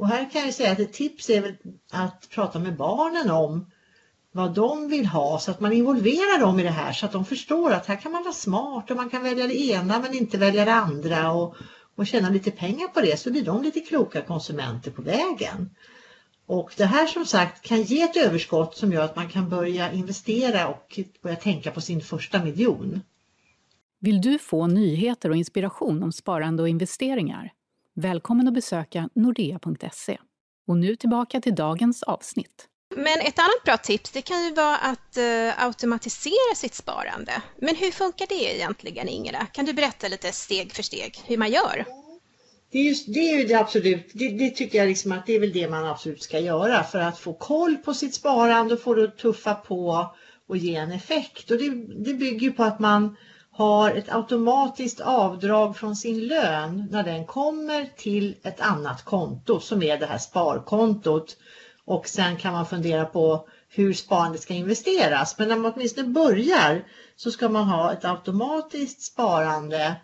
Och 0.00 0.08
här 0.08 0.30
kan 0.30 0.42
jag 0.42 0.54
säga 0.54 0.72
att 0.72 0.78
ett 0.78 0.92
tips 0.92 1.30
är 1.30 1.58
att 1.90 2.28
prata 2.30 2.58
med 2.58 2.76
barnen 2.76 3.30
om 3.30 3.70
vad 4.32 4.54
de 4.54 4.88
vill 4.88 5.06
ha 5.06 5.38
så 5.38 5.50
att 5.50 5.60
man 5.60 5.72
involverar 5.72 6.40
dem 6.40 6.60
i 6.60 6.62
det 6.62 6.70
här 6.70 6.92
så 6.92 7.06
att 7.06 7.12
de 7.12 7.24
förstår 7.24 7.72
att 7.72 7.86
här 7.86 7.96
kan 7.96 8.12
man 8.12 8.22
vara 8.22 8.32
smart 8.32 8.90
och 8.90 8.96
man 8.96 9.10
kan 9.10 9.22
välja 9.22 9.46
det 9.46 9.60
ena 9.60 9.98
men 9.98 10.14
inte 10.14 10.38
välja 10.38 10.64
det 10.64 10.72
andra 10.72 11.32
och, 11.32 11.56
och 11.96 12.06
tjäna 12.06 12.30
lite 12.30 12.50
pengar 12.50 12.88
på 12.88 13.00
det 13.00 13.20
så 13.20 13.30
blir 13.30 13.44
de 13.44 13.62
lite 13.62 13.80
kloka 13.80 14.22
konsumenter 14.22 14.90
på 14.90 15.02
vägen. 15.02 15.70
Och 16.46 16.74
det 16.76 16.84
här 16.84 17.06
som 17.06 17.26
sagt 17.26 17.62
kan 17.62 17.82
ge 17.82 18.02
ett 18.02 18.16
överskott 18.16 18.76
som 18.76 18.92
gör 18.92 19.04
att 19.04 19.16
man 19.16 19.28
kan 19.28 19.48
börja 19.48 19.92
investera 19.92 20.68
och 20.68 21.00
börja 21.22 21.36
tänka 21.36 21.70
på 21.70 21.80
sin 21.80 22.00
första 22.00 22.44
miljon. 22.44 23.00
Vill 23.98 24.20
du 24.20 24.38
få 24.38 24.66
nyheter 24.66 25.30
och 25.30 25.36
inspiration 25.36 26.02
om 26.02 26.12
sparande 26.12 26.62
och 26.62 26.68
investeringar? 26.68 27.52
Välkommen 28.00 28.48
att 28.48 28.54
besöka 28.54 29.08
nordea.se. 29.14 30.18
Och 30.68 30.76
nu 30.76 30.96
tillbaka 30.96 31.40
till 31.40 31.54
dagens 31.54 32.02
avsnitt. 32.02 32.66
Men 32.96 33.20
ett 33.20 33.38
annat 33.38 33.64
bra 33.64 33.76
tips 33.76 34.10
det 34.10 34.22
kan 34.22 34.44
ju 34.44 34.54
vara 34.54 34.76
att 34.76 35.18
uh, 35.18 35.64
automatisera 35.64 36.54
sitt 36.56 36.74
sparande. 36.74 37.32
Men 37.58 37.76
hur 37.76 37.90
funkar 37.90 38.26
det 38.28 38.56
egentligen 38.56 39.08
Ingela? 39.08 39.46
Kan 39.46 39.64
du 39.64 39.72
berätta 39.72 40.08
lite 40.08 40.32
steg 40.32 40.72
för 40.72 40.82
steg 40.82 41.20
hur 41.26 41.38
man 41.38 41.50
gör? 41.50 41.84
Det 42.72 42.78
är, 42.78 42.82
just, 42.82 43.14
det 43.14 43.20
är 43.20 43.38
ju 43.38 43.44
det 43.44 43.54
absolut, 43.54 44.10
det, 44.14 44.28
det, 44.28 44.50
tycker 44.50 44.78
jag 44.78 44.88
liksom 44.88 45.12
att 45.12 45.26
det 45.26 45.34
är 45.34 45.40
väl 45.40 45.52
det 45.52 45.68
man 45.68 45.86
absolut 45.86 46.22
ska 46.22 46.38
göra 46.38 46.84
för 46.84 46.98
att 46.98 47.18
få 47.18 47.32
koll 47.32 47.76
på 47.76 47.94
sitt 47.94 48.14
sparande 48.14 48.74
och 48.74 48.80
få 48.80 48.94
det 48.94 49.04
att 49.04 49.18
tuffa 49.18 49.54
på 49.54 50.10
och 50.48 50.56
ge 50.56 50.74
en 50.74 50.92
effekt. 50.92 51.50
Och 51.50 51.58
det, 51.58 51.68
det 52.04 52.14
bygger 52.14 52.50
på 52.50 52.64
att 52.64 52.78
man 52.78 53.16
har 53.60 53.90
ett 53.90 54.12
automatiskt 54.12 55.00
avdrag 55.00 55.76
från 55.76 55.96
sin 55.96 56.26
lön 56.26 56.88
när 56.90 57.02
den 57.02 57.26
kommer 57.26 57.88
till 57.96 58.36
ett 58.42 58.60
annat 58.60 59.04
konto 59.04 59.60
som 59.60 59.82
är 59.82 59.98
det 59.98 60.06
här 60.06 60.18
sparkontot. 60.18 61.36
Och 61.84 62.08
sen 62.08 62.36
kan 62.36 62.52
man 62.52 62.66
fundera 62.66 63.04
på 63.04 63.48
hur 63.68 63.92
sparandet 63.94 64.42
ska 64.42 64.54
investeras. 64.54 65.38
Men 65.38 65.48
när 65.48 65.56
man 65.56 65.72
åtminstone 65.74 66.08
börjar 66.08 66.84
så 67.16 67.30
ska 67.30 67.48
man 67.48 67.64
ha 67.64 67.92
ett 67.92 68.04
automatiskt 68.04 69.02
sparande 69.02 69.96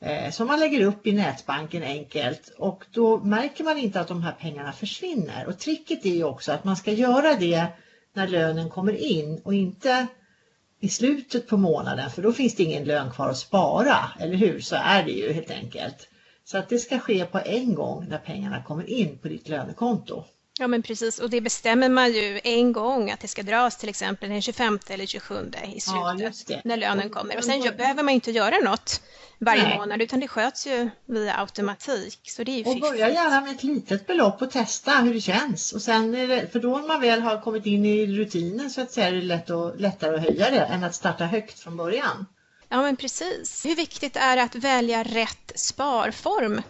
eh, 0.00 0.30
som 0.30 0.46
man 0.46 0.60
lägger 0.60 0.86
upp 0.86 1.06
i 1.06 1.12
nätbanken 1.12 1.82
enkelt 1.82 2.54
och 2.58 2.84
då 2.92 3.18
märker 3.18 3.64
man 3.64 3.78
inte 3.78 4.00
att 4.00 4.08
de 4.08 4.22
här 4.22 4.36
pengarna 4.40 4.72
försvinner. 4.72 5.46
Och 5.46 5.58
tricket 5.58 6.06
är 6.06 6.14
ju 6.14 6.24
också 6.24 6.52
att 6.52 6.64
man 6.64 6.76
ska 6.76 6.92
göra 6.92 7.34
det 7.34 7.66
när 8.12 8.28
lönen 8.28 8.70
kommer 8.70 8.92
in 8.92 9.40
och 9.44 9.54
inte 9.54 10.06
i 10.80 10.88
slutet 10.88 11.48
på 11.48 11.56
månaden 11.56 12.10
för 12.10 12.22
då 12.22 12.32
finns 12.32 12.54
det 12.54 12.62
ingen 12.62 12.84
lön 12.84 13.10
kvar 13.10 13.28
att 13.28 13.38
spara, 13.38 13.96
eller 14.18 14.34
hur? 14.36 14.60
Så 14.60 14.76
är 14.76 15.02
det 15.02 15.10
ju 15.10 15.32
helt 15.32 15.50
enkelt. 15.50 16.08
Så 16.44 16.58
att 16.58 16.68
det 16.68 16.78
ska 16.78 16.98
ske 16.98 17.24
på 17.24 17.38
en 17.44 17.74
gång 17.74 18.06
när 18.08 18.18
pengarna 18.18 18.62
kommer 18.62 18.90
in 18.90 19.18
på 19.18 19.28
ditt 19.28 19.48
lönekonto. 19.48 20.24
Ja 20.60 20.66
men 20.66 20.82
precis 20.82 21.18
och 21.18 21.30
det 21.30 21.40
bestämmer 21.40 21.88
man 21.88 22.12
ju 22.12 22.40
en 22.44 22.72
gång 22.72 23.10
att 23.10 23.20
det 23.20 23.28
ska 23.28 23.42
dras 23.42 23.76
till 23.76 23.88
exempel 23.88 24.30
den 24.30 24.42
25 24.42 24.78
eller 24.86 25.06
27 25.06 25.50
i 25.74 25.80
slutet 25.80 26.44
ja, 26.48 26.56
när 26.64 26.76
lönen 26.76 27.10
kommer 27.10 27.36
och 27.36 27.44
sen 27.44 27.60
behöver 27.76 28.02
man 28.02 28.14
inte 28.14 28.30
göra 28.30 28.58
något 28.58 29.02
varje 29.38 29.62
Nej. 29.62 29.78
månad 29.78 30.02
utan 30.02 30.20
det 30.20 30.28
sköts 30.28 30.66
ju 30.66 30.90
via 31.06 31.40
automatik. 31.40 32.20
Så 32.22 32.44
det 32.44 32.52
är 32.52 32.56
ju 32.56 32.64
och 32.64 32.80
börja 32.80 33.10
gärna 33.10 33.40
med 33.40 33.50
ett 33.50 33.62
litet 33.62 34.06
belopp 34.06 34.42
och 34.42 34.50
testa 34.50 34.90
hur 34.90 35.14
det 35.14 35.20
känns 35.20 35.72
och 35.72 35.82
sen 35.82 36.12
det, 36.12 36.52
för 36.52 36.60
då 36.60 36.78
när 36.78 36.88
man 36.88 37.00
väl 37.00 37.22
har 37.22 37.40
kommit 37.40 37.66
in 37.66 37.84
i 37.84 38.06
rutinen 38.06 38.70
så 38.70 38.80
att 38.80 38.92
säga 38.92 39.08
är 39.08 39.12
det 39.12 39.22
lätt 39.22 39.50
och, 39.50 39.80
lättare 39.80 40.16
att 40.16 40.22
höja 40.22 40.50
det 40.50 40.60
än 40.60 40.84
att 40.84 40.94
starta 40.94 41.24
högt 41.24 41.58
från 41.60 41.76
början. 41.76 42.26
Ja, 42.68 42.82
men 42.82 42.96
precis. 42.96 43.66
Hur 43.66 43.76
viktigt 43.76 44.16
är 44.16 44.36
det 44.36 44.42
att 44.42 44.54
välja 44.54 45.02
rätt 45.02 45.52
sparform? 45.54 46.62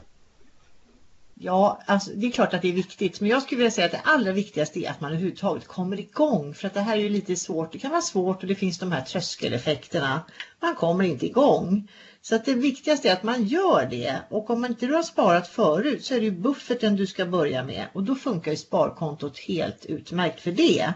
Ja, 1.42 1.80
alltså, 1.86 2.10
det 2.14 2.26
är 2.26 2.30
klart 2.30 2.54
att 2.54 2.62
det 2.62 2.68
är 2.68 2.72
viktigt, 2.72 3.20
men 3.20 3.30
jag 3.30 3.42
skulle 3.42 3.58
vilja 3.58 3.70
säga 3.70 3.84
att 3.84 3.92
det 3.92 4.00
allra 4.04 4.32
viktigaste 4.32 4.80
är 4.80 4.90
att 4.90 5.00
man 5.00 5.10
överhuvudtaget 5.10 5.66
kommer 5.66 6.00
igång. 6.00 6.54
För 6.54 6.66
att 6.66 6.74
det 6.74 6.80
här 6.80 6.96
är 6.96 7.02
ju 7.02 7.08
lite 7.08 7.36
svårt. 7.36 7.72
Det 7.72 7.78
kan 7.78 7.90
vara 7.90 8.02
svårt 8.02 8.42
och 8.42 8.48
det 8.48 8.54
finns 8.54 8.78
de 8.78 8.92
här 8.92 9.00
tröskeleffekterna. 9.00 10.20
Man 10.60 10.74
kommer 10.74 11.04
inte 11.04 11.26
igång. 11.26 11.88
Så 12.22 12.34
att 12.34 12.44
det 12.44 12.54
viktigaste 12.54 13.08
är 13.08 13.12
att 13.12 13.22
man 13.22 13.44
gör 13.44 13.86
det. 13.86 14.16
Och 14.30 14.50
om 14.50 14.64
inte 14.64 14.84
inte 14.84 14.96
har 14.96 15.02
sparat 15.02 15.48
förut 15.48 16.04
så 16.04 16.14
är 16.14 16.18
det 16.18 16.24
ju 16.24 16.30
bufferten 16.30 16.96
du 16.96 17.06
ska 17.06 17.26
börja 17.26 17.62
med. 17.62 17.86
Och 17.92 18.02
då 18.02 18.14
funkar 18.14 18.50
ju 18.50 18.56
sparkontot 18.56 19.38
helt 19.38 19.84
utmärkt 19.84 20.40
för 20.40 20.52
det. 20.52 20.92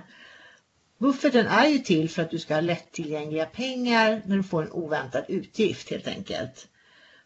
Bufferten 0.99 1.47
är 1.47 1.67
ju 1.67 1.79
till 1.79 2.11
för 2.11 2.23
att 2.23 2.31
du 2.31 2.39
ska 2.39 2.55
ha 2.55 2.61
lättillgängliga 2.61 3.47
pengar 3.47 4.23
när 4.27 4.37
du 4.37 4.43
får 4.43 4.63
en 4.63 4.71
oväntad 4.71 5.25
utgift 5.29 5.91
helt 5.91 6.09
enkelt. 6.09 6.69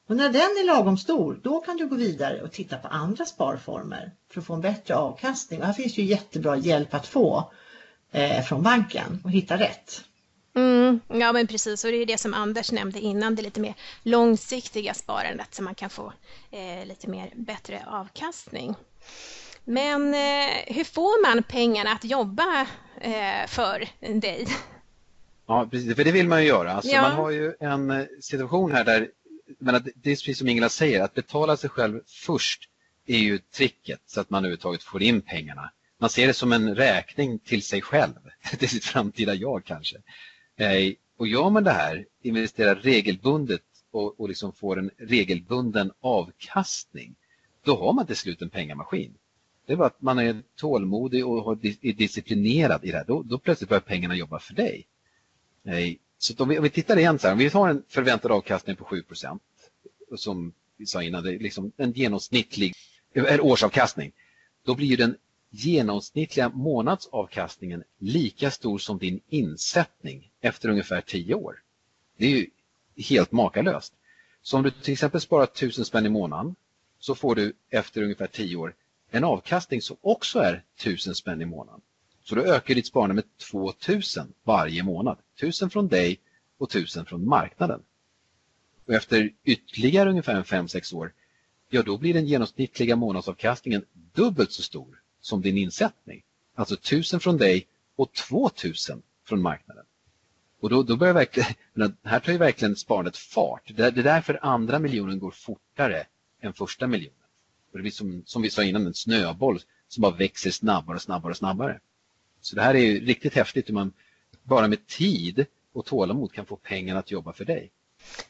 Och 0.08 0.16
när 0.16 0.28
den 0.28 0.40
är 0.42 0.66
lagom 0.66 0.98
stor, 0.98 1.40
då 1.42 1.60
kan 1.60 1.76
du 1.76 1.86
gå 1.86 1.96
vidare 1.96 2.42
och 2.42 2.52
titta 2.52 2.76
på 2.76 2.88
andra 2.88 3.24
sparformer 3.24 4.12
för 4.30 4.40
att 4.40 4.46
få 4.46 4.54
en 4.54 4.60
bättre 4.60 4.94
avkastning. 4.94 5.60
Och 5.60 5.66
här 5.66 5.72
finns 5.72 5.98
ju 5.98 6.02
jättebra 6.02 6.56
hjälp 6.56 6.94
att 6.94 7.06
få 7.06 7.52
eh, 8.12 8.42
från 8.42 8.62
banken 8.62 9.20
och 9.24 9.30
hitta 9.30 9.58
rätt. 9.58 10.04
Mm, 10.56 11.00
ja 11.08 11.32
men 11.32 11.46
precis 11.46 11.84
och 11.84 11.90
det 11.90 11.96
är 11.96 12.06
det 12.06 12.18
som 12.18 12.34
Anders 12.34 12.72
nämnde 12.72 13.00
innan, 13.00 13.34
det 13.34 13.42
lite 13.42 13.60
mer 13.60 13.74
långsiktiga 14.02 14.94
sparandet 14.94 15.54
som 15.54 15.64
man 15.64 15.74
kan 15.74 15.90
få 15.90 16.12
eh, 16.50 16.86
lite 16.86 17.08
mer 17.08 17.32
bättre 17.34 17.82
avkastning. 17.86 18.74
Men 19.64 20.14
eh, 20.14 20.74
hur 20.74 20.84
får 20.84 21.22
man 21.22 21.42
pengarna 21.42 21.92
att 21.92 22.04
jobba 22.04 22.66
eh, 23.00 23.46
för 23.48 23.88
dig? 24.20 24.46
Ja, 25.46 25.68
precis, 25.70 25.96
för 25.96 26.04
det 26.04 26.12
vill 26.12 26.28
man 26.28 26.42
ju 26.42 26.48
göra. 26.48 26.72
Alltså, 26.72 26.90
ja. 26.90 27.02
Man 27.02 27.12
har 27.12 27.30
ju 27.30 27.54
en 27.60 27.90
eh, 27.90 28.06
situation 28.20 28.72
här 28.72 28.84
där 28.84 29.08
menar, 29.58 29.80
det 29.80 30.10
är 30.10 30.14
precis 30.14 30.38
som 30.38 30.48
Ingela 30.48 30.68
säger, 30.68 31.00
att 31.00 31.14
betala 31.14 31.56
sig 31.56 31.70
själv 31.70 32.00
först 32.06 32.68
är 33.06 33.18
ju 33.18 33.38
tricket 33.38 34.00
så 34.06 34.20
att 34.20 34.30
man 34.30 34.44
överhuvudtaget 34.44 34.82
får 34.82 35.02
in 35.02 35.20
pengarna. 35.20 35.70
Man 35.98 36.10
ser 36.10 36.26
det 36.26 36.34
som 36.34 36.52
en 36.52 36.74
räkning 36.74 37.38
till 37.38 37.62
sig 37.62 37.82
själv, 37.82 38.14
till 38.58 38.68
sitt 38.68 38.84
framtida 38.84 39.34
jag 39.34 39.64
kanske. 39.64 39.96
Eh, 40.56 40.94
och 41.16 41.26
gör 41.26 41.50
man 41.50 41.64
det 41.64 41.70
här, 41.70 42.06
investerar 42.22 42.74
regelbundet 42.74 43.62
och, 43.90 44.20
och 44.20 44.28
liksom 44.28 44.52
får 44.52 44.78
en 44.78 44.90
regelbunden 44.98 45.92
avkastning, 46.00 47.14
då 47.64 47.76
har 47.76 47.92
man 47.92 48.06
till 48.06 48.16
slut 48.16 48.42
en 48.42 48.50
pengamaskin. 48.50 49.14
Det 49.66 49.72
är 49.72 49.76
bara 49.76 49.86
att 49.86 50.02
man 50.02 50.18
är 50.18 50.42
tålmodig 50.56 51.26
och 51.26 51.64
är 51.64 51.92
disciplinerad 51.92 52.84
i 52.84 52.90
det 52.90 52.96
här. 52.96 53.04
Då, 53.04 53.22
då 53.22 53.38
plötsligt 53.38 53.68
börjar 53.68 53.80
pengarna 53.80 54.14
jobba 54.14 54.38
för 54.38 54.54
dig. 54.54 54.86
Eh, 55.64 55.94
så 56.18 56.34
om 56.42 56.48
vi, 56.48 56.58
om 56.58 56.64
vi 56.64 56.70
tittar 56.70 56.96
igen 56.96 57.18
så 57.18 57.26
här, 57.26 57.32
om 57.32 57.38
vi 57.38 57.50
tar 57.50 57.68
en 57.68 57.82
förväntad 57.88 58.32
avkastning 58.32 58.76
på 58.76 58.84
7% 58.84 59.38
som 60.16 60.52
vi 60.76 60.87
sa 60.87 61.02
innan, 61.02 61.25
det 61.25 61.34
är 61.34 61.38
liksom 61.38 61.72
en 61.76 61.92
genomsnittlig 61.92 62.75
en 63.12 63.40
årsavkastning. 63.40 64.12
Då 64.64 64.75
blir 64.75 64.96
den 64.96 65.16
genomsnittliga 65.50 66.48
månadsavkastningen 66.48 67.84
lika 67.98 68.50
stor 68.50 68.78
som 68.78 68.98
din 68.98 69.20
insättning 69.28 70.30
efter 70.40 70.68
ungefär 70.68 71.00
10 71.00 71.34
år. 71.34 71.62
Det 72.16 72.26
är 72.26 72.30
ju 72.30 72.46
helt 72.96 73.32
makalöst. 73.32 73.92
Så 74.42 74.56
om 74.56 74.62
du 74.62 74.70
till 74.70 74.92
exempel 74.92 75.20
sparar 75.20 75.44
1000 75.44 75.84
spänn 75.84 76.06
i 76.06 76.08
månaden 76.08 76.54
så 76.98 77.14
får 77.14 77.34
du 77.34 77.52
efter 77.70 78.02
ungefär 78.02 78.26
10 78.26 78.56
år 78.56 78.75
en 79.10 79.25
avkastning 79.25 79.82
som 79.82 79.96
också 80.00 80.38
är 80.38 80.64
1000 80.76 81.14
spänn 81.14 81.42
i 81.42 81.44
månaden. 81.44 81.80
Så 82.28 82.35
då 82.35 82.42
ökar 82.42 82.75
ditt 82.75 82.87
sparande 82.87 83.14
med 83.14 83.25
2000 83.50 84.32
varje 84.44 84.82
månad. 84.82 85.18
1000 85.37 85.70
från 85.70 85.88
dig 85.88 86.20
och 86.58 86.70
1000 86.70 87.06
från 87.06 87.28
marknaden. 87.28 87.82
Och 88.87 88.94
efter 88.94 89.30
ytterligare 89.44 90.11
ungefär 90.11 90.42
5-6 90.42 90.94
år, 90.94 91.12
ja 91.68 91.82
då 91.82 91.99
blir 91.99 92.14
den 92.14 92.26
genomsnittliga 92.26 92.97
månadsavkastningen 92.97 93.85
dubbelt 94.14 94.52
så 94.52 94.62
stor 94.62 95.02
som 95.20 95.42
din 95.42 95.58
insättning. 95.58 96.23
Alltså 96.54 96.75
1000 96.75 97.20
från 97.20 97.37
dig 97.37 97.66
och 97.97 98.12
2000 98.12 99.02
från 99.25 99.42
marknaden. 99.42 99.85
Och 100.61 100.70
då, 100.70 100.82
då 100.82 100.97
börjar 100.97 101.14
verkligen, 101.14 101.54
här 102.02 102.20
tar 102.20 102.32
ju 102.32 102.38
verkligen 102.38 102.76
sparandet 102.76 103.16
fart. 103.16 103.62
Det, 103.66 103.90
det 103.90 104.00
är 104.00 104.04
därför 104.04 104.38
andra 104.42 104.78
miljonen 104.78 105.18
går 105.18 105.30
fortare 105.30 106.06
än 106.40 106.52
första 106.52 106.87
miljonen. 106.87 107.18
Och 107.73 107.78
det 107.78 107.82
blir 107.82 107.92
som, 107.92 108.23
som 108.26 108.42
vi 108.42 108.50
sa 108.50 108.64
innan 108.64 108.87
en 108.87 108.94
snöboll 108.94 109.61
som 109.88 110.02
bara 110.02 110.16
växer 110.16 110.50
snabbare 110.50 110.97
och 110.97 111.02
snabbare 111.02 111.30
och 111.30 111.37
snabbare. 111.37 111.80
Så 112.40 112.57
det 112.57 112.62
här 112.62 112.75
är 112.75 112.78
ju 112.78 113.07
riktigt 113.07 113.35
häftigt 113.35 113.68
hur 113.68 113.75
man 113.75 113.92
bara 114.42 114.68
med 114.68 114.87
tid 114.87 115.47
och 115.73 115.87
tålamod 115.87 116.33
kan 116.33 116.47
få 116.47 116.57
pengarna 116.57 117.00
att 117.00 117.11
jobba 117.11 117.33
för 117.33 117.45
dig. 117.45 117.71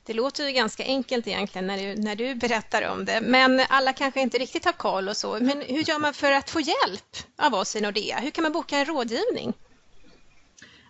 Det 0.04 0.12
låter 0.12 0.46
ju 0.46 0.52
ganska 0.52 0.84
enkelt 0.84 1.26
egentligen 1.26 1.66
när 1.66 1.78
du, 1.78 2.02
när 2.02 2.16
du 2.16 2.34
berättar 2.34 2.88
om 2.88 3.04
det, 3.04 3.20
men 3.20 3.60
alla 3.68 3.92
kanske 3.92 4.20
inte 4.20 4.38
riktigt 4.38 4.64
har 4.64 4.72
koll 4.72 5.08
och 5.08 5.16
så. 5.16 5.38
Men 5.40 5.60
hur 5.60 5.88
gör 5.88 5.98
man 5.98 6.14
för 6.14 6.32
att 6.32 6.50
få 6.50 6.60
hjälp 6.60 7.16
av 7.36 7.54
oss 7.54 7.76
i 7.76 7.80
Nordea? 7.80 8.18
Hur 8.18 8.30
kan 8.30 8.42
man 8.42 8.52
boka 8.52 8.78
en 8.78 8.84
rådgivning? 8.84 9.52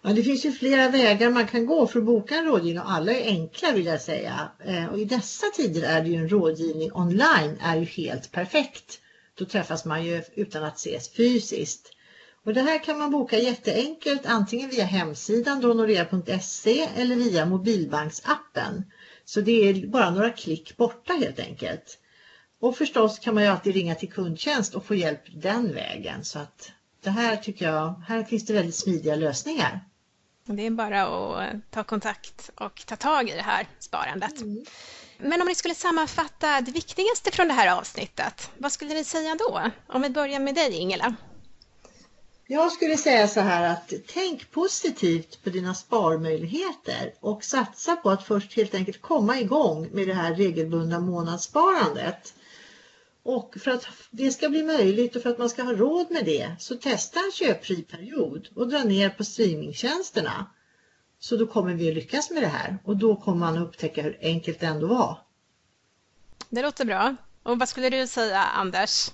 Ja, 0.03 0.11
det 0.11 0.23
finns 0.23 0.45
ju 0.45 0.53
flera 0.53 0.89
vägar 0.89 1.31
man 1.31 1.47
kan 1.47 1.67
gå 1.67 1.87
för 1.87 1.99
att 1.99 2.05
boka 2.05 2.35
en 2.35 2.45
rådgivning 2.45 2.83
och 2.83 2.91
alla 2.91 3.13
är 3.13 3.27
enkla 3.27 3.73
vill 3.73 3.87
jag 3.87 4.01
säga. 4.01 4.51
Eh, 4.65 4.87
och 4.87 4.99
i 4.99 5.05
dessa 5.05 5.47
tider 5.57 5.83
är 5.83 6.03
det 6.03 6.09
ju 6.09 6.17
en 6.17 6.29
rådgivning 6.29 6.93
online 6.93 7.59
är 7.61 7.77
ju 7.77 7.85
helt 7.85 8.33
perfekt. 8.33 9.01
Då 9.35 9.45
träffas 9.45 9.85
man 9.85 10.05
ju 10.05 10.23
utan 10.35 10.65
att 10.65 10.77
ses 10.77 11.13
fysiskt. 11.13 11.95
Och 12.49 12.55
det 12.55 12.63
här 12.63 12.85
kan 12.85 12.99
man 12.99 13.11
boka 13.11 13.39
jätteenkelt 13.39 14.27
antingen 14.27 14.71
via 14.71 14.85
hemsidan 14.85 15.61
donorea.se 15.61 16.89
eller 16.97 17.17
via 17.17 17.47
mobilbanksappen. 17.47 18.85
Så 19.25 19.41
det 19.41 19.69
är 19.69 19.87
bara 19.87 20.11
några 20.11 20.31
klick 20.31 20.77
borta 20.77 21.13
helt 21.13 21.41
enkelt. 21.41 21.99
Och 22.61 22.77
förstås 22.77 23.19
kan 23.19 23.35
man 23.35 23.43
ju 23.43 23.49
alltid 23.49 23.75
ringa 23.75 23.95
till 23.95 24.13
kundtjänst 24.13 24.75
och 24.75 24.85
få 24.85 24.95
hjälp 24.95 25.23
den 25.43 25.75
vägen. 25.75 26.25
Så 26.25 26.39
att 26.39 26.73
det 27.03 27.11
här 27.11 27.37
tycker 27.37 27.67
jag, 27.67 28.03
här 28.07 28.25
finns 28.25 28.47
det 28.47 28.53
väldigt 28.53 28.77
smidiga 28.77 29.15
lösningar. 29.15 29.81
Det 30.45 30.67
är 30.67 30.71
bara 30.71 31.03
att 31.03 31.71
ta 31.71 31.85
kontakt 31.85 32.51
och 32.55 32.87
ta 32.87 32.97
tag 32.97 33.29
i 33.29 33.33
det 33.33 33.43
här 33.43 33.67
sparandet. 33.79 34.41
Mm. 34.41 34.65
Men 35.19 35.41
om 35.41 35.49
ni 35.49 35.55
skulle 35.55 35.75
sammanfatta 35.75 36.61
det 36.61 36.73
viktigaste 36.73 37.31
från 37.31 37.49
det 37.49 37.55
här 37.55 37.79
avsnittet, 37.79 38.51
vad 38.59 38.73
skulle 38.73 38.95
ni 38.95 39.05
säga 39.05 39.37
då? 39.39 39.71
Om 39.87 40.03
vi 40.03 40.11
börjar 40.11 40.41
med 40.41 40.55
dig 40.55 40.75
Ingela. 40.75 41.15
Jag 42.51 42.73
skulle 42.73 42.97
säga 42.97 43.29
så 43.29 43.41
här 43.41 43.73
att 43.73 43.93
tänk 44.07 44.51
positivt 44.51 45.45
på 45.45 45.51
dina 45.51 45.75
sparmöjligheter 45.75 47.15
och 47.21 47.45
satsa 47.45 47.97
på 47.97 48.11
att 48.11 48.27
först 48.27 48.57
helt 48.57 48.75
enkelt 48.75 49.01
komma 49.01 49.39
igång 49.41 49.89
med 49.93 50.09
det 50.09 50.15
här 50.15 50.35
regelbundna 50.35 51.01
månadssparandet. 51.01 52.35
Och 53.23 53.55
för 53.61 53.71
att 53.71 53.87
det 54.11 54.31
ska 54.31 54.49
bli 54.49 54.63
möjligt 54.63 55.17
och 55.17 55.23
för 55.23 55.31
att 55.31 55.39
man 55.39 55.51
ska 55.51 55.63
ha 55.63 55.73
råd 55.73 56.11
med 56.11 56.25
det 56.25 56.57
så 56.59 56.77
testa 56.77 57.21
en 57.21 57.33
köpfri 57.33 57.83
period 57.83 58.49
och 58.55 58.69
dra 58.69 58.85
ner 58.85 59.11
på 59.11 59.25
streamingtjänsterna. 59.25 60.47
Så 61.19 61.37
då 61.37 61.47
kommer 61.47 61.75
vi 61.75 61.89
att 61.89 61.95
lyckas 61.95 62.31
med 62.31 62.43
det 62.43 62.49
här 62.49 62.79
och 62.85 62.97
då 62.97 63.17
kommer 63.17 63.39
man 63.39 63.59
att 63.59 63.69
upptäcka 63.69 64.03
hur 64.03 64.19
enkelt 64.23 64.61
det 64.61 64.67
ändå 64.67 64.87
var. 64.87 65.19
Det 66.49 66.63
låter 66.63 66.85
bra. 66.85 67.17
Och 67.43 67.59
vad 67.59 67.69
skulle 67.69 67.91
du 67.91 68.07
säga 68.07 68.43
Anders? 68.43 69.11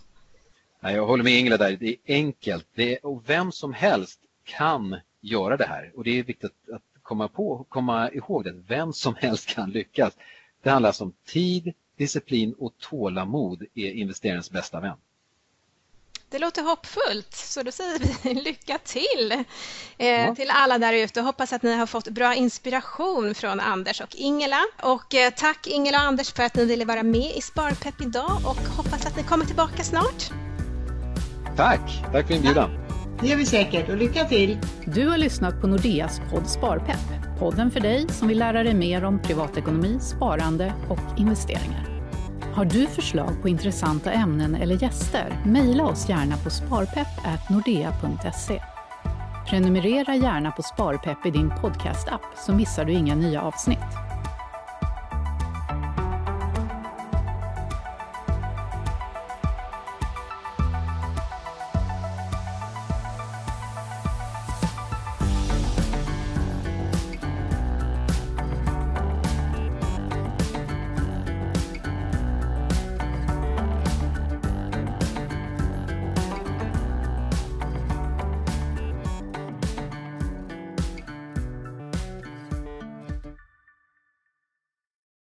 Jag 0.92 1.06
håller 1.06 1.24
med 1.24 1.32
Ingela 1.32 1.56
där. 1.56 1.76
Det 1.80 1.88
är 1.88 1.96
enkelt 2.06 2.66
det 2.74 2.94
är, 2.94 3.06
och 3.06 3.22
vem 3.26 3.52
som 3.52 3.72
helst 3.72 4.20
kan 4.44 4.96
göra 5.20 5.56
det 5.56 5.66
här. 5.66 5.92
Och 5.94 6.04
det 6.04 6.18
är 6.18 6.22
viktigt 6.22 6.52
att 6.72 6.82
komma, 7.02 7.28
på, 7.28 7.66
komma 7.68 8.10
ihåg 8.10 8.44
det. 8.44 8.54
Vem 8.66 8.92
som 8.92 9.14
helst 9.14 9.46
kan 9.46 9.70
lyckas. 9.70 10.14
Det 10.62 10.70
handlar 10.70 10.88
alltså 10.88 11.04
om 11.04 11.12
tid, 11.26 11.72
disciplin 11.96 12.54
och 12.58 12.72
tålamod 12.78 13.62
är 13.74 13.90
investerarens 13.92 14.50
bästa 14.50 14.80
vän. 14.80 14.96
Det 16.28 16.38
låter 16.38 16.62
hoppfullt, 16.62 17.34
så 17.34 17.62
då 17.62 17.72
säger 17.72 17.98
vi 18.22 18.34
lycka 18.42 18.78
till 18.78 19.44
eh, 19.98 20.08
ja. 20.08 20.34
till 20.34 20.50
alla 20.50 20.78
där 20.78 20.92
ute. 20.92 21.20
Hoppas 21.20 21.52
att 21.52 21.62
ni 21.62 21.74
har 21.74 21.86
fått 21.86 22.08
bra 22.08 22.34
inspiration 22.34 23.34
från 23.34 23.60
Anders 23.60 24.00
och 24.00 24.14
Ingela. 24.14 24.60
Och 24.82 25.14
eh, 25.14 25.32
tack 25.36 25.66
Ingela 25.66 25.98
och 25.98 26.04
Anders 26.04 26.32
för 26.32 26.42
att 26.42 26.54
ni 26.54 26.64
ville 26.64 26.84
vara 26.84 27.02
med 27.02 27.36
i 27.36 27.40
Sparpepp 27.40 28.00
idag 28.00 28.40
och 28.44 28.76
hoppas 28.76 29.06
att 29.06 29.16
ni 29.16 29.22
kommer 29.22 29.44
tillbaka 29.44 29.82
snart. 29.82 30.43
Tack! 31.56 32.04
Tack 32.12 32.26
för 32.26 32.34
inbjudan. 32.34 32.70
Det 33.20 33.26
gör 33.26 33.36
vi 33.36 33.46
säkert 33.46 33.88
och 33.88 33.96
lycka 33.96 34.24
till! 34.24 34.58
Du 34.84 35.08
har 35.08 35.18
lyssnat 35.18 35.60
på 35.60 35.66
Nordeas 35.66 36.20
podd 36.30 36.46
Sparpepp. 36.46 37.38
Podden 37.38 37.70
för 37.70 37.80
dig 37.80 38.08
som 38.08 38.28
vill 38.28 38.38
lära 38.38 38.62
dig 38.62 38.74
mer 38.74 39.04
om 39.04 39.22
privatekonomi, 39.22 39.98
sparande 40.00 40.72
och 40.88 41.18
investeringar. 41.18 42.02
Har 42.54 42.64
du 42.64 42.86
förslag 42.86 43.42
på 43.42 43.48
intressanta 43.48 44.12
ämnen 44.12 44.54
eller 44.54 44.82
gäster? 44.82 45.42
Mejla 45.44 45.84
oss 45.84 46.08
gärna 46.08 46.36
på 46.36 46.50
sparpepp.nordea.se. 46.50 48.60
Prenumerera 49.48 50.14
gärna 50.14 50.50
på 50.50 50.62
Sparpepp 50.62 51.26
i 51.26 51.30
din 51.30 51.52
podcastapp 51.60 52.20
så 52.36 52.52
missar 52.52 52.84
du 52.84 52.92
inga 52.92 53.14
nya 53.14 53.42
avsnitt. 53.42 53.78